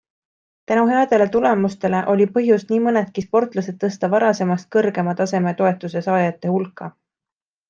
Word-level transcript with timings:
Tänu 0.69 0.85
headele 0.91 1.27
tulemustele 1.35 1.99
oli 2.13 2.27
põhjust 2.37 2.73
nii 2.75 2.79
mõnedki 2.87 3.25
sportlased 3.27 3.77
tõsta 3.85 4.11
varasemast 4.15 4.69
kõrgema 4.77 5.15
taseme 5.21 5.55
toetuse 5.61 6.03
saajate 6.09 6.55
hulka. 6.57 6.91